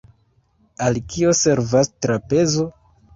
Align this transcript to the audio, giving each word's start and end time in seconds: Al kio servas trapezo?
Al 0.85 0.95
kio 1.15 1.33
servas 1.39 1.91
trapezo? 2.07 2.67